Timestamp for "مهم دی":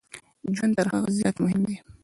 1.43-1.77